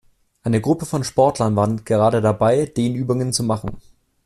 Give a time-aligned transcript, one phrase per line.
[0.41, 3.77] Eine Gruppe von Sportlern war gerade dabei, Dehnübungen zu machen.